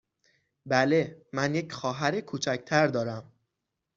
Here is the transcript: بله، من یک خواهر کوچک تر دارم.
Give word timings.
بله، 0.65 1.21
من 1.33 1.55
یک 1.55 1.73
خواهر 1.73 2.21
کوچک 2.21 2.63
تر 2.65 2.87
دارم. 2.87 3.31